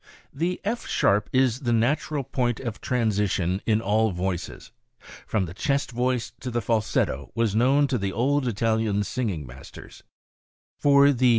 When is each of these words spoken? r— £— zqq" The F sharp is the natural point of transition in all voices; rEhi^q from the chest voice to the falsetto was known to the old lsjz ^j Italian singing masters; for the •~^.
r— 0.03 0.07
£— 0.07 0.33
zqq" 0.33 0.33
The 0.39 0.61
F 0.63 0.87
sharp 0.87 1.29
is 1.31 1.59
the 1.59 1.71
natural 1.73 2.23
point 2.23 2.59
of 2.59 2.81
transition 2.81 3.61
in 3.67 3.81
all 3.81 4.09
voices; 4.09 4.71
rEhi^q 4.99 5.07
from 5.27 5.45
the 5.45 5.53
chest 5.53 5.91
voice 5.91 6.31
to 6.39 6.49
the 6.49 6.59
falsetto 6.63 7.31
was 7.35 7.53
known 7.55 7.85
to 7.85 7.99
the 7.99 8.11
old 8.11 8.45
lsjz 8.45 8.47
^j 8.47 8.51
Italian 8.51 9.03
singing 9.03 9.45
masters; 9.45 10.01
for 10.79 11.11
the 11.13 11.27
•~^. 11.27 11.29